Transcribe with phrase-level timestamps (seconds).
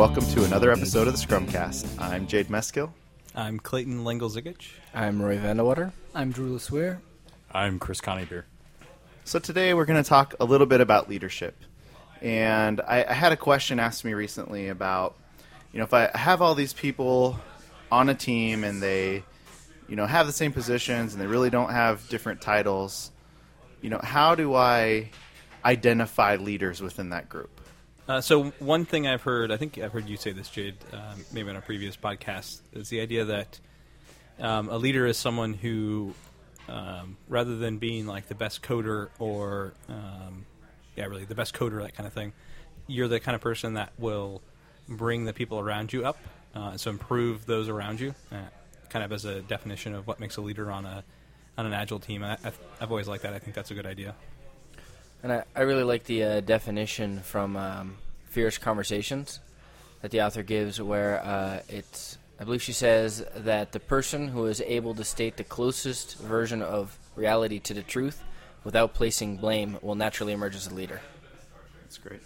[0.00, 2.00] welcome to another episode of the Scrumcast.
[2.00, 2.90] I'm Jade Meskill.
[3.34, 4.72] I'm Clayton Lengel-Zigich.
[4.94, 5.92] I'm Roy van de Water.
[6.14, 7.00] I'm Drew LeSueur.
[7.52, 8.44] I'm Chris Coneybeer.
[9.24, 11.54] So today we're going to talk a little bit about leadership.
[12.22, 15.18] And I, I had a question asked me recently about,
[15.70, 17.38] you know, if I have all these people
[17.92, 19.22] on a team and they,
[19.86, 23.10] you know, have the same positions and they really don't have different titles,
[23.82, 25.10] you know, how do I
[25.62, 27.59] identify leaders within that group?
[28.10, 31.24] Uh, so one thing I've heard, I think I've heard you say this, Jade, um,
[31.32, 33.60] maybe on a previous podcast, is the idea that
[34.40, 36.12] um, a leader is someone who,
[36.68, 40.44] um, rather than being like the best coder or, um,
[40.96, 42.32] yeah, really the best coder, that kind of thing,
[42.88, 44.42] you're the kind of person that will
[44.88, 46.18] bring the people around you up,
[46.56, 48.38] uh, so improve those around you, uh,
[48.88, 51.04] kind of as a definition of what makes a leader on a
[51.56, 52.24] on an agile team.
[52.24, 53.34] I, I've always liked that.
[53.34, 54.16] I think that's a good idea.
[55.22, 59.40] And I, I really like the uh, definition from um, Fierce Conversations
[60.02, 64.46] that the author gives, where uh, it's, I believe she says that the person who
[64.46, 68.22] is able to state the closest version of reality to the truth
[68.64, 71.00] without placing blame will naturally emerge as a leader.
[71.82, 72.20] That's great.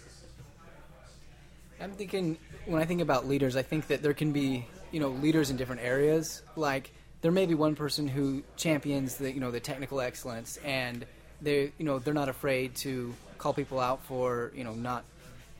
[1.81, 5.09] I'm thinking when I think about leaders, I think that there can be you know
[5.09, 6.41] leaders in different areas.
[6.55, 11.05] Like there may be one person who champions the you know the technical excellence, and
[11.41, 15.03] they you know they're not afraid to call people out for you know not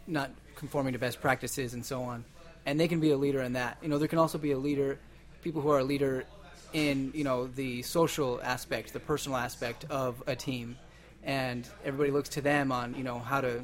[0.07, 2.23] not conforming to best practices and so on.
[2.65, 3.77] And they can be a leader in that.
[3.81, 4.97] You know, there can also be a leader,
[5.43, 6.25] people who are a leader
[6.73, 10.77] in you know the social aspect, the personal aspect of a team,
[11.23, 13.61] and everybody looks to them on you know how to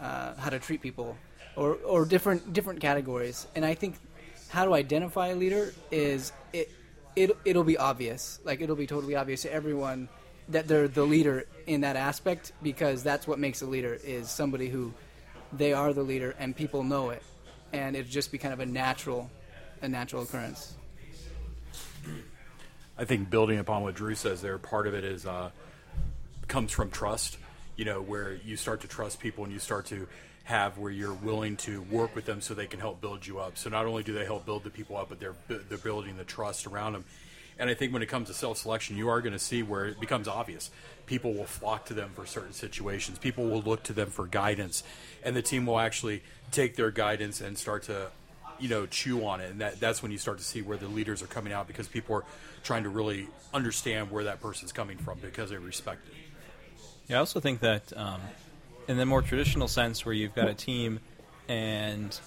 [0.00, 1.16] uh, how to treat people
[1.56, 3.46] or or different different categories.
[3.54, 3.96] And I think
[4.48, 6.70] how to identify a leader is it
[7.14, 10.08] it it'll be obvious, like it'll be totally obvious to everyone
[10.50, 14.68] that they're the leader in that aspect because that's what makes a leader is somebody
[14.68, 14.92] who
[15.52, 17.22] they are the leader and people know it,
[17.72, 19.30] and it'd just be kind of a natural
[19.82, 20.74] a natural occurrence.
[22.98, 25.50] I think building upon what Drew says there, part of it is uh,
[26.48, 27.38] comes from trust.
[27.76, 30.06] You know, where you start to trust people and you start to
[30.44, 33.56] have where you're willing to work with them so they can help build you up.
[33.56, 36.24] So not only do they help build the people up, but they're they're building the
[36.24, 37.04] trust around them.
[37.58, 39.86] And I think when it comes to self selection, you are going to see where
[39.86, 40.70] it becomes obvious.
[41.06, 43.18] People will flock to them for certain situations.
[43.18, 44.82] People will look to them for guidance,
[45.22, 46.22] and the team will actually
[46.52, 48.08] take their guidance and start to,
[48.58, 49.50] you know, chew on it.
[49.50, 51.88] And that, that's when you start to see where the leaders are coming out because
[51.88, 52.24] people are
[52.62, 56.14] trying to really understand where that person's coming from because they respect it.
[57.08, 58.20] Yeah, I also think that um,
[58.86, 61.00] in the more traditional sense, where you've got a team
[61.48, 62.18] and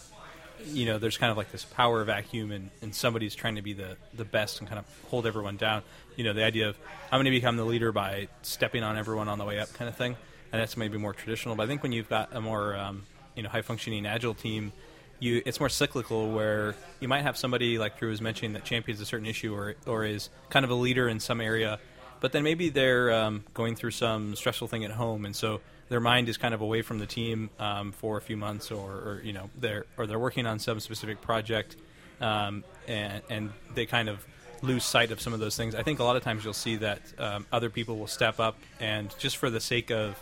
[0.65, 3.73] you know there's kind of like this power vacuum, and, and somebody's trying to be
[3.73, 5.83] the the best and kind of hold everyone down.
[6.15, 6.77] You know, the idea of
[7.11, 9.89] I'm going to become the leader by stepping on everyone on the way up, kind
[9.89, 10.15] of thing,
[10.51, 11.55] and that's maybe more traditional.
[11.55, 13.03] But I think when you've got a more um,
[13.35, 14.71] you know high functioning agile team.
[15.19, 18.99] You, it's more cyclical where you might have somebody like Drew was mentioning that champions
[18.99, 21.79] a certain issue or, or is kind of a leader in some area
[22.23, 25.99] but then maybe they're um, going through some stressful thing at home, and so their
[25.99, 29.21] mind is kind of away from the team um, for a few months, or, or,
[29.23, 31.75] you know, they're or they're working on some specific project,
[32.21, 34.25] um, and and they kind of
[34.61, 35.75] lose sight of some of those things.
[35.75, 38.57] I think a lot of times you'll see that um, other people will step up,
[38.79, 40.17] and just for the sake of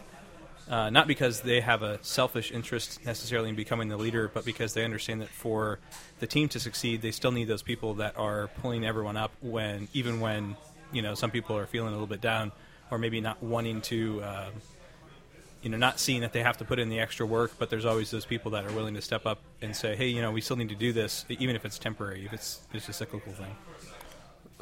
[0.70, 4.74] uh, not because they have a selfish interest necessarily in becoming the leader, but because
[4.74, 5.80] they understand that for
[6.20, 9.88] the team to succeed, they still need those people that are pulling everyone up when
[9.94, 10.56] even when
[10.92, 12.52] you know some people are feeling a little bit down
[12.90, 14.50] or maybe not wanting to uh,
[15.62, 17.86] you know not seeing that they have to put in the extra work but there's
[17.86, 20.42] always those people that are willing to step up and say hey you know we
[20.42, 23.56] still need to do this even if it's temporary if it's it's a cyclical thing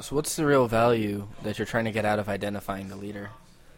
[0.00, 3.30] So, what's the real value that you're trying to get out of identifying the leader?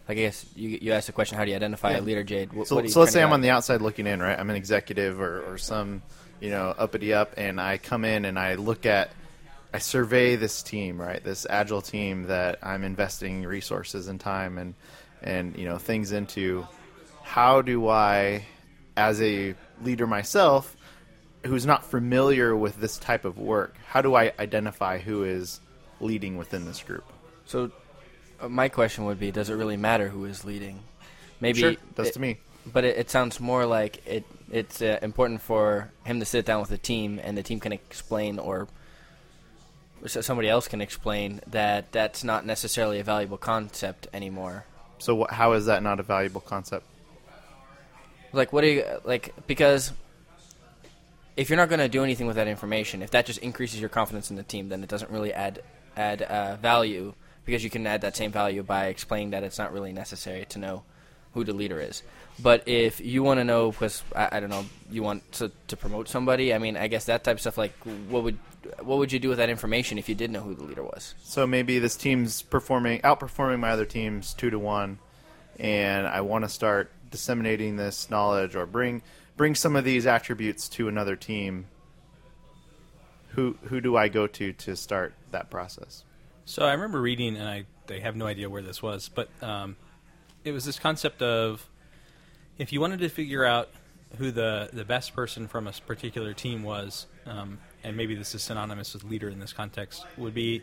[0.08, 2.00] I guess you you asked the question, how do you identify Yeah.
[2.00, 2.52] a leader, Jade?
[2.52, 4.38] What, So, what so let's say I'm on the outside looking in, right?
[4.38, 6.02] I'm an executive or, or some,
[6.40, 9.10] you know, uppity up, and I come in and I look at,
[9.74, 11.22] I survey this team, right?
[11.22, 14.74] This agile team that I'm investing resources and time and,
[15.22, 16.66] and you know, things into.
[17.22, 18.44] How do I,
[18.96, 20.76] as a leader myself,
[21.44, 25.60] who's not familiar with this type of work, how do I identify who is
[26.00, 27.04] leading within this group?
[27.46, 27.70] So,
[28.40, 30.80] uh, my question would be: Does it really matter who is leading?
[31.40, 32.38] Maybe Sure, does it- to me.
[32.64, 34.24] But it, it sounds more like it.
[34.50, 37.72] It's uh, important for him to sit down with the team, and the team can
[37.72, 38.68] explain, or
[40.06, 44.64] so somebody else can explain that that's not necessarily a valuable concept anymore.
[44.98, 46.86] So, what, how is that not a valuable concept?
[48.32, 49.34] Like, what do you like?
[49.46, 49.92] Because
[51.36, 53.88] if you're not going to do anything with that information, if that just increases your
[53.88, 55.62] confidence in the team, then it doesn't really add
[55.96, 57.14] add uh, value
[57.44, 60.58] because you can add that same value by explaining that it's not really necessary to
[60.58, 60.82] know
[61.34, 62.02] who the leader is.
[62.38, 65.76] But if you want to know, because I, I don't know, you want to, to
[65.76, 66.54] promote somebody.
[66.54, 67.58] I mean, I guess that type of stuff.
[67.58, 67.74] Like,
[68.08, 68.38] what would
[68.80, 71.14] what would you do with that information if you did know who the leader was?
[71.22, 74.98] So maybe this team's performing, outperforming my other teams two to one,
[75.58, 79.02] and I want to start disseminating this knowledge or bring
[79.36, 81.66] bring some of these attributes to another team.
[83.30, 86.04] Who who do I go to to start that process?
[86.44, 89.76] So I remember reading, and I, I have no idea where this was, but um,
[90.44, 91.68] it was this concept of
[92.58, 93.68] if you wanted to figure out
[94.18, 98.42] who the, the best person from a particular team was, um, and maybe this is
[98.42, 100.56] synonymous with leader in this context, would be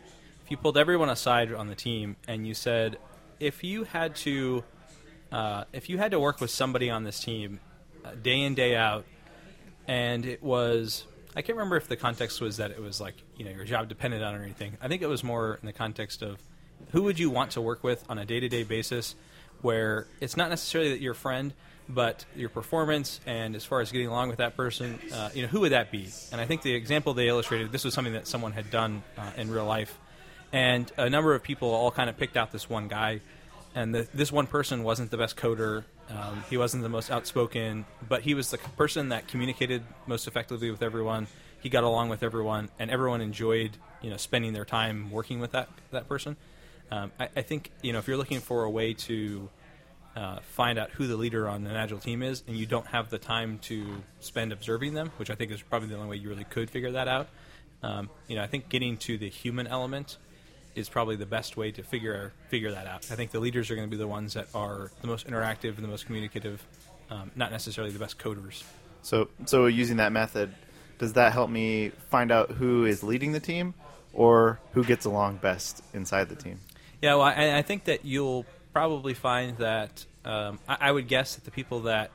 [0.44, 2.98] if you pulled everyone aside on the team and you said,
[3.40, 4.62] if you had to,
[5.32, 7.60] uh, if you had to work with somebody on this team
[8.04, 9.04] uh, day in day out,
[9.86, 11.04] and it was,
[11.36, 13.88] I can't remember if the context was that it was like you know your job
[13.88, 14.76] depended on or anything.
[14.80, 16.40] I think it was more in the context of
[16.92, 19.14] who would you want to work with on a day to day basis,
[19.62, 21.52] where it's not necessarily that your friend
[21.94, 25.48] but your performance and as far as getting along with that person, uh, you know,
[25.48, 26.08] who would that be?
[26.32, 29.30] And I think the example they illustrated, this was something that someone had done uh,
[29.36, 29.98] in real life,
[30.52, 33.20] and a number of people all kind of picked out this one guy,
[33.74, 37.84] and the, this one person wasn't the best coder, um, he wasn't the most outspoken,
[38.08, 41.28] but he was the person that communicated most effectively with everyone.
[41.60, 45.52] He got along with everyone, and everyone enjoyed, you know, spending their time working with
[45.52, 46.36] that that person.
[46.90, 49.48] Um, I, I think you know if you're looking for a way to
[50.16, 53.10] uh, find out who the leader on an agile team is, and you don't have
[53.10, 56.28] the time to spend observing them, which I think is probably the only way you
[56.28, 57.28] really could figure that out.
[57.82, 60.18] Um, you know, I think getting to the human element
[60.74, 63.06] is probably the best way to figure figure that out.
[63.10, 65.76] I think the leaders are going to be the ones that are the most interactive
[65.76, 66.64] and the most communicative,
[67.10, 68.62] um, not necessarily the best coders.
[69.02, 70.54] So, so using that method,
[70.98, 73.74] does that help me find out who is leading the team,
[74.12, 76.60] or who gets along best inside the team?
[77.00, 81.34] Yeah, well, I, I think that you'll probably find that um, I, I, would guess
[81.36, 82.10] that the people that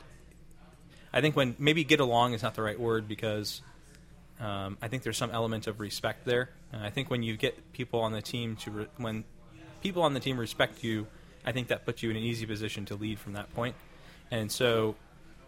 [1.12, 3.62] I think when maybe get along is not the right word because
[4.40, 6.50] um, I think there's some element of respect there.
[6.74, 9.24] And I think when you get people on the team to re- when
[9.82, 11.08] people on the team respect you,
[11.46, 13.76] I think that puts you in an easy position to lead from that point.
[14.32, 14.96] And so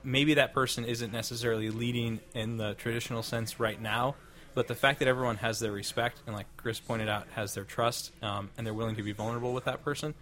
[0.04, 4.16] maybe that person isn't necessarily leading in the traditional sense right now,
[4.54, 7.64] but the fact that everyone has their respect and, like Chris pointed out, has their
[7.64, 10.14] trust um, and they're willing to be vulnerable with that person,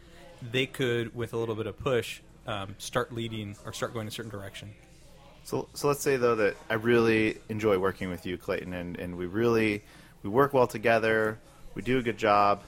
[0.41, 4.11] they could, with a little bit of push, um, start leading or start going a
[4.11, 4.73] certain direction.
[5.45, 9.15] So, so let's say though that I really enjoy working with you, Clayton, and, and
[9.15, 9.83] we really
[10.23, 11.37] we work well together.
[11.75, 12.63] We do a good job,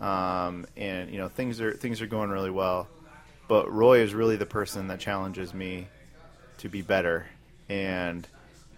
[0.00, 2.86] um, and you know things are things are going really well.
[3.48, 5.88] But Roy is really the person that challenges me
[6.58, 7.26] to be better,
[7.68, 8.26] and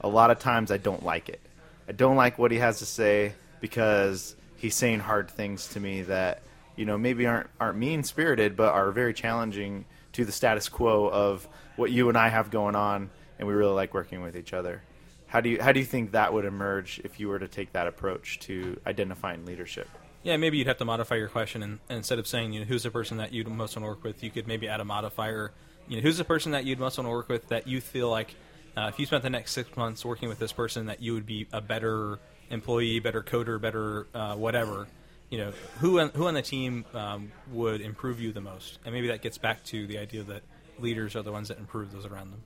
[0.01, 1.41] a lot of times I don't like it.
[1.87, 6.01] I don't like what he has to say because he's saying hard things to me
[6.03, 6.41] that
[6.77, 11.11] you know maybe aren't aren't mean spirited, but are very challenging to the status quo
[11.11, 14.53] of what you and I have going on, and we really like working with each
[14.53, 14.83] other.
[15.27, 17.73] How do you how do you think that would emerge if you were to take
[17.73, 19.89] that approach to identifying leadership?
[20.23, 22.67] Yeah, maybe you'd have to modify your question, and, and instead of saying you know
[22.67, 24.85] who's the person that you'd most want to work with, you could maybe add a
[24.85, 25.53] modifier.
[25.89, 28.09] You know, who's the person that you'd most want to work with that you feel
[28.09, 28.35] like
[28.77, 31.27] uh, if you spent the next six months working with this person, that you would
[31.27, 32.19] be a better
[32.51, 34.87] employee, better coder, better uh, whatever
[35.35, 38.79] you know, who on, who on the team um, would improve you the most?
[38.85, 40.43] And maybe that gets back to the idea that
[40.79, 42.43] leaders are the ones that improve those around them.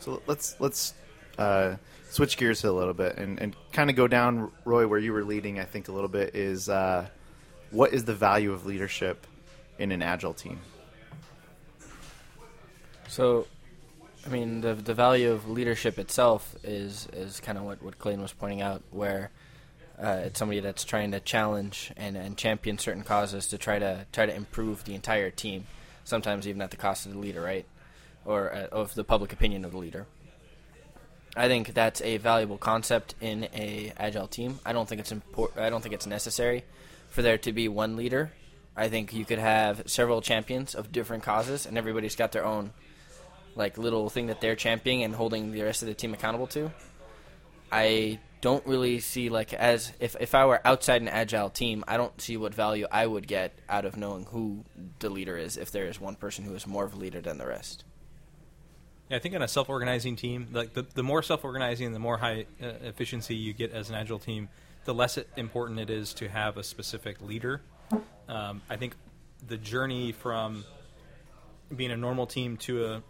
[0.00, 0.94] So let's let's
[1.38, 1.76] uh,
[2.10, 5.24] switch gears a little bit and, and kind of go down, Roy, where you were
[5.24, 5.58] leading.
[5.58, 7.08] I think a little bit is uh,
[7.70, 9.26] what is the value of leadership
[9.78, 10.60] in an agile team?
[13.08, 13.46] So,
[14.24, 18.22] I mean, the the value of leadership itself is is kind of what what Clayton
[18.22, 19.30] was pointing out, where
[19.98, 24.06] uh, it's somebody that's trying to challenge and, and champion certain causes to try to
[24.12, 25.66] try to improve the entire team.
[26.04, 27.66] Sometimes even at the cost of the leader, right,
[28.26, 30.06] or uh, of the public opinion of the leader.
[31.36, 34.58] I think that's a valuable concept in a agile team.
[34.64, 35.60] I don't think it's important.
[35.60, 36.64] I don't think it's necessary
[37.10, 38.32] for there to be one leader.
[38.74, 42.72] I think you could have several champions of different causes, and everybody's got their own
[43.54, 46.70] like little thing that they're championing and holding the rest of the team accountable to.
[47.72, 51.96] I don't really see like as if if I were outside an agile team, I
[51.96, 54.64] don't see what value I would get out of knowing who
[55.00, 57.38] the leader is if there is one person who is more of a leader than
[57.38, 57.84] the rest.
[59.08, 62.46] Yeah, I think in a self-organizing team, like the the more self-organizing, the more high
[62.62, 64.48] uh, efficiency you get as an agile team,
[64.84, 67.60] the less it, important it is to have a specific leader.
[68.28, 68.96] Um, I think
[69.46, 70.64] the journey from
[71.74, 73.02] being a normal team to a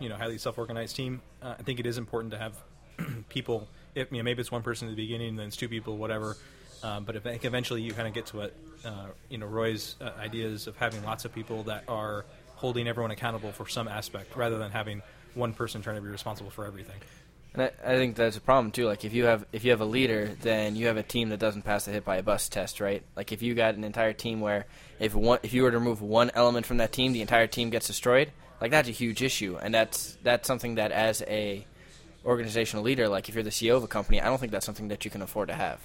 [0.00, 2.56] you know highly self-organized team, uh, I think it is important to have
[3.28, 5.96] people if, you know, maybe it's one person at the beginning, then it's two people,
[5.96, 6.36] whatever.
[6.82, 8.54] Um, but if, eventually you kind of get to what
[8.84, 12.24] uh, you know Roy's uh, ideas of having lots of people that are
[12.62, 15.02] holding everyone accountable for some aspect rather than having
[15.34, 16.96] one person trying to be responsible for everything.
[17.52, 18.86] And I, I think that's a problem too.
[18.86, 21.38] Like if you have if you have a leader, then you have a team that
[21.38, 23.02] doesn't pass the hit by a bus test, right?
[23.14, 24.64] Like if you got an entire team where
[24.98, 27.68] if one if you were to remove one element from that team, the entire team
[27.68, 28.30] gets destroyed.
[28.60, 31.66] Like that's a huge issue, and that's that's something that as a
[32.24, 34.88] organizational leader, like if you're the CEO of a company, I don't think that's something
[34.88, 35.80] that you can afford to have.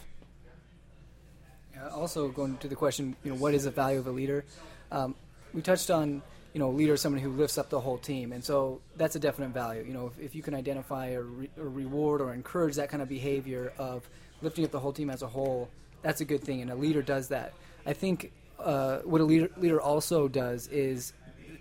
[1.76, 4.46] Uh, also, going to the question, you know, what is the value of a leader?
[4.92, 5.16] Um,
[5.54, 6.22] we touched on,
[6.54, 9.20] you know, leader is someone who lifts up the whole team, and so that's a
[9.20, 9.84] definite value.
[9.84, 13.10] You know, if, if you can identify or, re- reward or encourage that kind of
[13.10, 14.08] behavior of
[14.42, 15.70] lifting up the whole team as a whole,
[16.02, 17.54] that's a good thing, and a leader does that.
[17.86, 21.14] I think uh, what a leader, leader also does is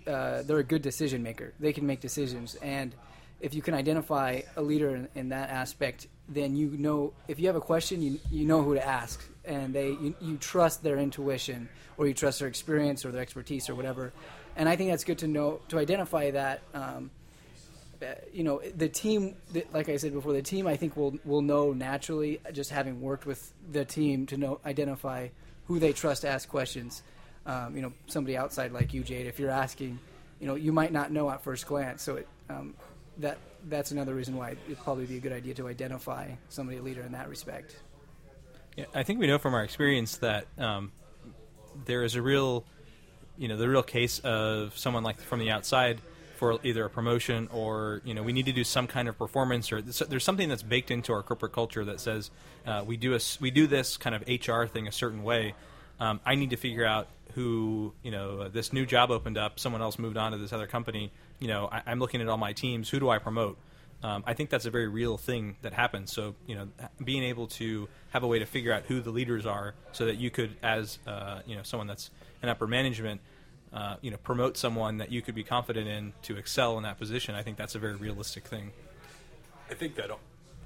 [0.07, 1.53] uh, they're a good decision maker.
[1.59, 2.95] They can make decisions, and
[3.39, 7.47] if you can identify a leader in, in, that aspect, then you know if you
[7.47, 10.97] have a question, you you know who to ask, and they you, you, trust their
[10.97, 14.11] intuition or you trust their experience or their expertise or whatever.
[14.57, 16.61] And I think that's good to know to identify that.
[16.73, 17.11] Um,
[18.31, 19.35] you know, the team,
[19.73, 23.25] like I said before, the team I think will will know naturally, just having worked
[23.25, 25.29] with the team to know identify
[25.67, 27.01] who they trust to ask questions.
[27.45, 29.99] Um, you know, somebody outside like you, Jade, if you're asking,
[30.39, 32.03] you know, you might not know at first glance.
[32.03, 32.73] So it, um,
[33.19, 33.37] that
[33.69, 37.01] that's another reason why it'd probably be a good idea to identify somebody a leader
[37.01, 37.75] in that respect.
[38.75, 40.91] Yeah, I think we know from our experience that um,
[41.85, 42.63] there is a real,
[43.37, 45.99] you know, the real case of someone like from the outside
[46.37, 49.71] for either a promotion or you know we need to do some kind of performance
[49.71, 52.29] or there's something that's baked into our corporate culture that says
[52.67, 55.55] uh, we do a we do this kind of HR thing a certain way.
[55.99, 59.81] Um, I need to figure out who you know this new job opened up, someone
[59.81, 62.53] else moved on to this other company you know, I, am looking at all my
[62.53, 62.89] teams.
[62.89, 63.57] Who do I promote?
[64.03, 66.11] Um, I think that's a very real thing that happens.
[66.11, 66.67] So, you know,
[67.03, 70.17] being able to have a way to figure out who the leaders are, so that
[70.17, 73.21] you could, as uh, you know, someone that's in upper management,
[73.73, 76.97] uh, you know, promote someone that you could be confident in to excel in that
[76.97, 77.35] position.
[77.35, 78.71] I think that's a very realistic thing.
[79.69, 80.11] I think that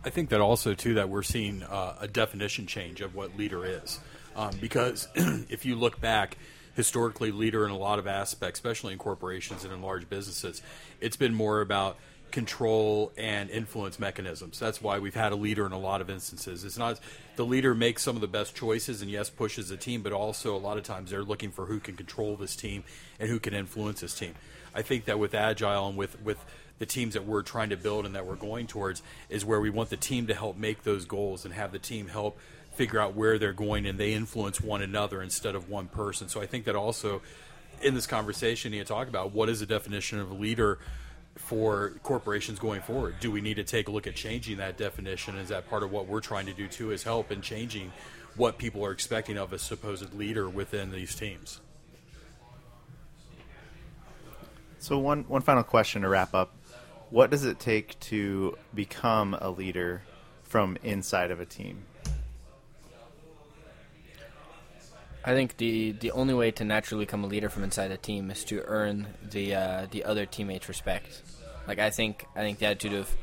[0.04, 3.66] I think that also too that we're seeing uh, a definition change of what leader
[3.66, 4.00] is,
[4.36, 6.38] um, because if you look back
[6.76, 10.62] historically leader in a lot of aspects, especially in corporations and in large businesses.
[11.00, 11.98] It's been more about
[12.32, 14.60] control and influence mechanisms.
[14.60, 16.64] That's why we've had a leader in a lot of instances.
[16.64, 17.00] It's not
[17.36, 20.56] the leader makes some of the best choices and yes pushes the team, but also
[20.56, 22.84] a lot of times they're looking for who can control this team
[23.20, 24.36] and who can influence this team.
[24.74, 26.44] I think that with agile and with with
[26.80, 29.70] the teams that we're trying to build and that we're going towards is where we
[29.70, 32.40] want the team to help make those goals and have the team help
[32.74, 36.28] figure out where they're going and they influence one another instead of one person.
[36.28, 37.22] So I think that also
[37.84, 40.80] in this conversation you talk about what is the definition of a leader
[41.36, 43.16] for corporations going forward?
[43.20, 45.38] Do we need to take a look at changing that definition?
[45.38, 46.92] Is that part of what we're trying to do too?
[46.92, 47.92] Is help in changing
[48.36, 51.62] what people are expecting of a supposed leader within these teams?
[54.80, 56.56] So one one final question to wrap up:
[57.10, 60.02] What does it take to become a leader
[60.44, 61.84] from inside of a team?
[65.24, 68.32] I think the the only way to naturally become a leader from inside a team
[68.32, 71.22] is to earn the uh, the other teammates' respect.
[71.68, 73.16] Like I think I think the attitude of,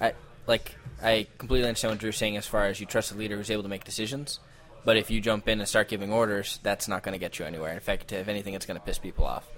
[0.00, 0.14] I
[0.46, 3.50] like I completely understand what Drew's saying as far as you trust a leader who's
[3.50, 4.40] able to make decisions.
[4.84, 7.46] But if you jump in and start giving orders, that's not going to get you
[7.46, 7.72] anywhere.
[7.72, 9.48] In fact, if anything, it's going to piss people off.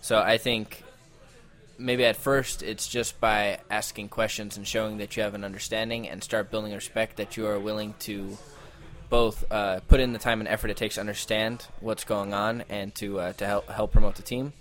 [0.00, 0.82] So I think
[1.78, 6.08] maybe at first it's just by asking questions and showing that you have an understanding
[6.08, 8.38] and start building respect that you are willing to
[9.08, 12.64] both uh, put in the time and effort it takes to understand what's going on
[12.68, 14.52] and to uh, to help help promote the team,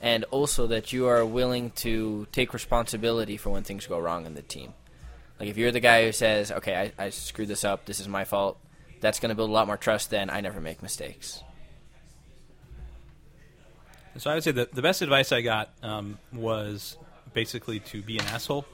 [0.00, 4.34] and also that you are willing to take responsibility for when things go wrong in
[4.34, 4.74] the team.
[5.38, 7.86] Like if you're the guy who says, "Okay, I, I screwed this up.
[7.86, 8.58] This is my fault,"
[9.00, 11.42] that's going to build a lot more trust than I never make mistakes.
[14.18, 16.96] So I would say that the best advice I got um, was
[17.32, 18.66] basically to be an asshole.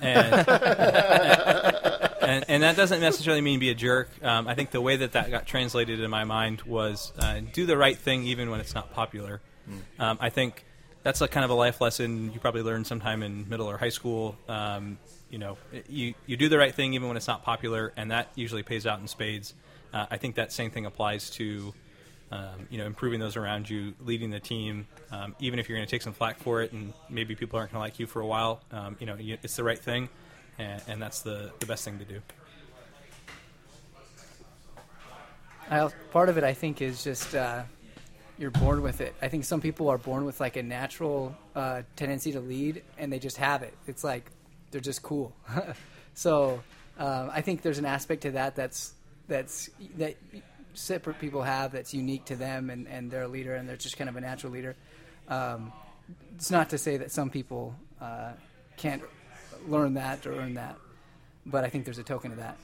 [0.00, 0.46] And
[2.22, 4.10] and, and that doesn't necessarily mean be a jerk.
[4.22, 7.66] Um, I think the way that that got translated in my mind was uh, do
[7.66, 9.40] the right thing even when it's not popular.
[9.68, 10.02] Mm.
[10.02, 10.64] Um, I think
[11.02, 13.88] that's a kind of a life lesson you probably learned sometime in middle or high
[13.88, 14.36] school.
[14.48, 14.98] Um,
[15.30, 15.56] you know,
[15.88, 18.86] you you do the right thing even when it's not popular, and that usually pays
[18.86, 19.54] out in spades.
[19.92, 21.74] Uh, I think that same thing applies to.
[22.30, 25.86] Um, you know, improving those around you, leading the team, um, even if you're going
[25.86, 28.22] to take some flack for it, and maybe people aren't going to like you for
[28.22, 28.62] a while.
[28.70, 30.08] Um, you know, you, it's the right thing
[30.58, 32.20] and, and that's the, the best thing to do.
[35.70, 37.62] I, part of it, I think, is just uh,
[38.38, 39.14] you're born with it.
[39.22, 43.12] I think some people are born with like a natural uh, tendency to lead, and
[43.12, 43.74] they just have it.
[43.86, 44.30] It's like
[44.70, 45.32] they're just cool.
[46.14, 46.62] so
[46.98, 48.94] um, I think there's an aspect to that that's
[49.28, 50.16] that's that
[50.74, 53.96] separate people have that's unique to them, and, and they're a leader, and they're just
[53.96, 54.76] kind of a natural leader.
[55.28, 55.72] Um,
[56.34, 58.32] it's not to say that some people uh,
[58.76, 59.02] can't
[59.68, 60.76] learn that or earn that,
[61.46, 62.56] but I think there's a token of that.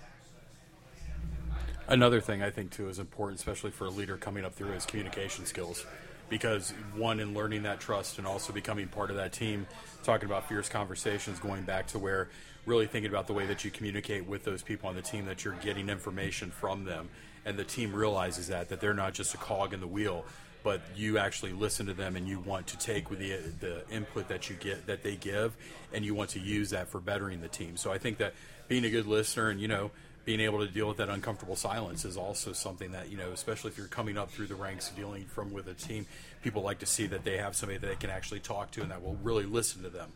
[1.88, 4.84] Another thing I think too is important, especially for a leader coming up through, is
[4.84, 5.86] communication skills.
[6.28, 9.66] Because one, in learning that trust and also becoming part of that team,
[10.02, 12.28] talking about fierce conversations, going back to where
[12.66, 15.42] really thinking about the way that you communicate with those people on the team, that
[15.42, 17.08] you're getting information from them,
[17.46, 20.26] and the team realizes that that they're not just a cog in the wheel,
[20.68, 24.50] but you actually listen to them and you want to take the the input that
[24.50, 25.56] you get that they give,
[25.94, 27.78] and you want to use that for bettering the team.
[27.78, 28.34] So I think that
[28.68, 29.90] being a good listener and you know
[30.26, 33.70] being able to deal with that uncomfortable silence is also something that you know especially
[33.70, 36.04] if you're coming up through the ranks dealing from with a team
[36.42, 38.90] people like to see that they have somebody that they can actually talk to and
[38.90, 40.12] that will really listen to them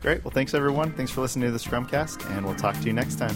[0.00, 0.22] Great.
[0.22, 0.92] Well, thanks everyone.
[0.92, 3.34] Thanks for listening to the Scrumcast, and we'll talk to you next time.